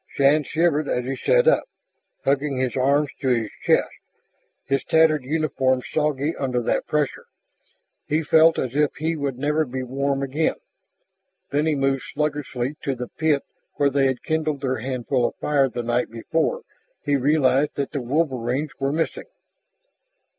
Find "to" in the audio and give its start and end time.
3.19-3.27, 12.81-12.95